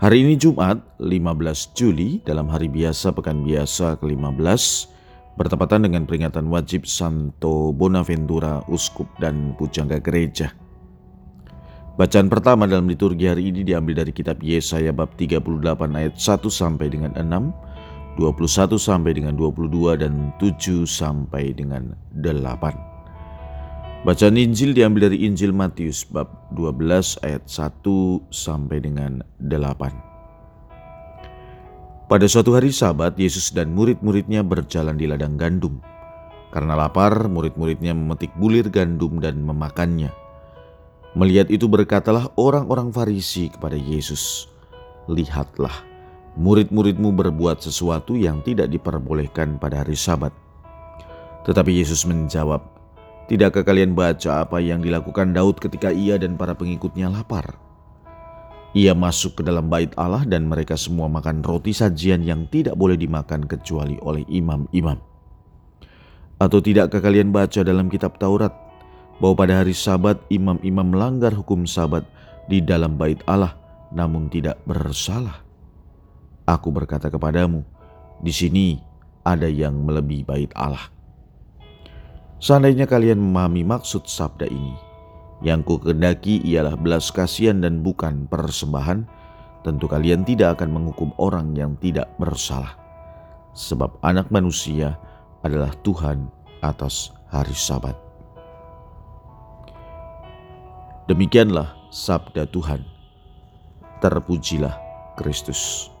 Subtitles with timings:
[0.00, 4.40] Hari ini Jumat 15 Juli dalam hari biasa pekan biasa ke-15
[5.36, 10.56] bertepatan dengan peringatan wajib Santo Bonaventura Uskup dan Pujangga Gereja.
[12.00, 15.36] Bacaan pertama dalam liturgi hari ini diambil dari kitab Yesaya bab 38
[15.92, 22.89] ayat 1 sampai dengan 6, 21 sampai dengan 22 dan 7 sampai dengan 8.
[24.00, 27.84] Bacaan Injil diambil dari Injil Matius bab 12 ayat 1
[28.32, 32.08] sampai dengan 8.
[32.08, 35.84] Pada suatu hari sabat, Yesus dan murid-muridnya berjalan di ladang gandum.
[36.48, 40.08] Karena lapar, murid-muridnya memetik bulir gandum dan memakannya.
[41.12, 44.48] Melihat itu berkatalah orang-orang Farisi kepada Yesus,
[45.12, 45.76] Lihatlah,
[46.40, 50.32] murid-muridmu berbuat sesuatu yang tidak diperbolehkan pada hari sabat.
[51.44, 52.79] Tetapi Yesus menjawab,
[53.30, 57.54] Tidakkah kalian baca apa yang dilakukan Daud ketika ia dan para pengikutnya lapar?
[58.74, 62.98] Ia masuk ke dalam bait Allah dan mereka semua makan roti sajian yang tidak boleh
[62.98, 64.98] dimakan kecuali oleh imam-imam.
[66.42, 68.50] Atau tidakkah kalian baca dalam kitab Taurat
[69.22, 72.02] bahwa pada hari sabat imam-imam melanggar hukum sabat
[72.50, 73.54] di dalam bait Allah
[73.94, 75.38] namun tidak bersalah?
[76.50, 77.62] Aku berkata kepadamu,
[78.18, 78.82] di sini
[79.22, 80.98] ada yang melebihi bait Allah.
[82.40, 84.72] Seandainya kalian memahami maksud sabda ini,
[85.44, 89.04] yang ku kendaki ialah belas kasihan dan bukan persembahan,
[89.60, 92.80] tentu kalian tidak akan menghukum orang yang tidak bersalah.
[93.52, 94.96] Sebab anak manusia
[95.44, 96.32] adalah Tuhan
[96.64, 97.92] atas hari sabat.
[101.12, 102.80] Demikianlah sabda Tuhan.
[104.00, 104.80] Terpujilah
[105.12, 105.92] Kristus.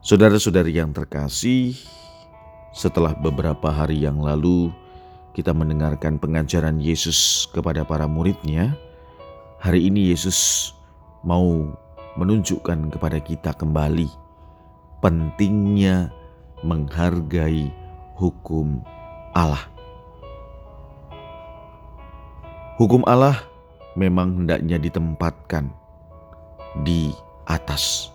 [0.00, 1.76] Saudara-saudari yang terkasih,
[2.78, 4.70] setelah beberapa hari yang lalu
[5.34, 8.78] kita mendengarkan pengajaran Yesus kepada para muridnya,
[9.58, 10.70] hari ini Yesus
[11.26, 11.74] mau
[12.14, 14.06] menunjukkan kepada kita kembali
[15.02, 16.14] pentingnya
[16.62, 17.74] menghargai
[18.14, 18.78] hukum
[19.34, 19.66] Allah.
[22.78, 23.42] Hukum Allah
[23.98, 25.66] memang hendaknya ditempatkan
[26.86, 27.10] di
[27.42, 28.14] atas.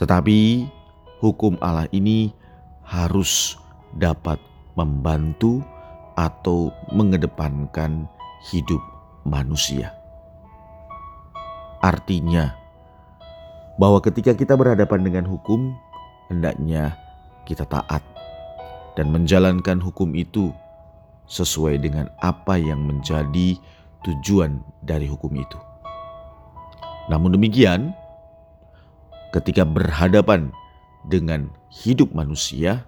[0.00, 0.64] Tetapi
[1.20, 2.39] hukum Allah ini
[2.90, 3.54] harus
[3.94, 4.42] dapat
[4.74, 5.62] membantu
[6.18, 8.10] atau mengedepankan
[8.50, 8.82] hidup
[9.22, 9.94] manusia.
[11.78, 12.50] Artinya,
[13.78, 15.70] bahwa ketika kita berhadapan dengan hukum,
[16.28, 16.98] hendaknya
[17.46, 18.02] kita taat
[18.98, 20.50] dan menjalankan hukum itu
[21.30, 23.54] sesuai dengan apa yang menjadi
[24.02, 25.56] tujuan dari hukum itu.
[27.06, 27.94] Namun demikian,
[29.30, 30.50] ketika berhadapan
[31.06, 32.84] dengan hidup manusia,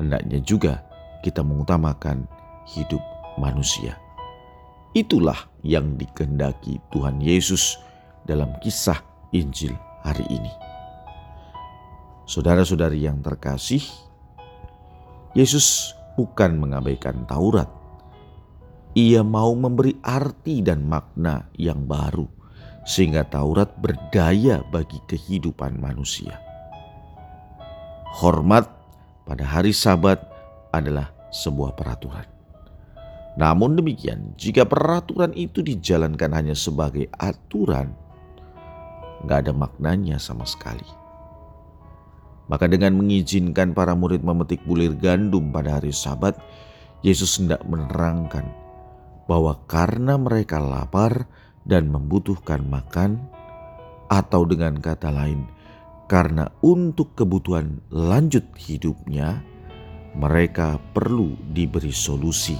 [0.00, 0.80] hendaknya juga
[1.20, 2.24] kita mengutamakan
[2.70, 3.02] hidup
[3.36, 3.98] manusia.
[4.96, 7.76] Itulah yang dikehendaki Tuhan Yesus
[8.24, 8.98] dalam kisah
[9.36, 10.52] Injil hari ini.
[12.24, 13.84] Saudara-saudari yang terkasih,
[15.36, 17.68] Yesus bukan mengabaikan Taurat.
[18.96, 22.26] Ia mau memberi arti dan makna yang baru,
[22.88, 26.47] sehingga Taurat berdaya bagi kehidupan manusia
[28.16, 28.64] hormat
[29.28, 30.22] pada hari Sabat
[30.72, 32.24] adalah sebuah peraturan.
[33.38, 37.94] Namun demikian, jika peraturan itu dijalankan hanya sebagai aturan,
[39.22, 40.86] nggak ada maknanya sama sekali.
[42.48, 46.34] Maka dengan mengizinkan para murid memetik bulir gandum pada hari Sabat,
[47.04, 48.42] Yesus hendak menerangkan
[49.28, 51.28] bahwa karena mereka lapar
[51.68, 53.20] dan membutuhkan makan,
[54.08, 55.44] atau dengan kata lain,
[56.08, 59.44] karena untuk kebutuhan lanjut hidupnya,
[60.16, 62.56] mereka perlu diberi solusi,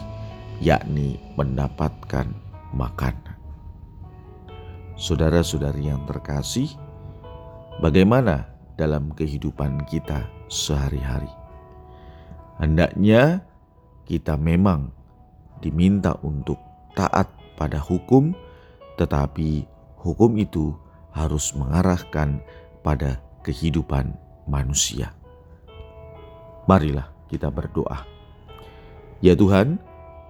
[0.60, 2.28] yakni mendapatkan
[2.76, 3.40] makanan.
[5.00, 6.68] Saudara-saudari yang terkasih,
[7.80, 11.32] bagaimana dalam kehidupan kita sehari-hari?
[12.60, 13.40] Hendaknya
[14.04, 14.92] kita memang
[15.64, 16.60] diminta untuk
[16.92, 18.36] taat pada hukum,
[19.00, 19.64] tetapi
[19.96, 20.76] hukum itu
[21.16, 22.42] harus mengarahkan
[22.84, 24.14] pada kehidupan
[24.49, 25.14] manusia.
[26.69, 28.05] Marilah kita berdoa.
[29.25, 29.81] Ya Tuhan,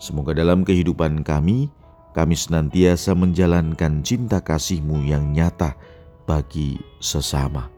[0.00, 1.68] semoga dalam kehidupan kami,
[2.16, 5.76] kami senantiasa menjalankan cinta kasih-Mu yang nyata
[6.24, 7.68] bagi sesama.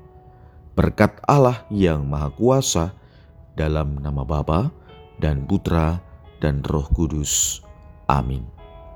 [0.77, 2.95] Berkat Allah yang Maha Kuasa,
[3.59, 4.71] dalam nama Bapa
[5.19, 6.01] dan Putra
[6.39, 7.61] dan Roh Kudus.
[8.09, 8.60] Amin.